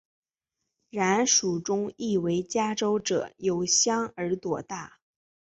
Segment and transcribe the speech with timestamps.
[0.89, 4.97] 然蜀中亦为嘉州者有香而朵大。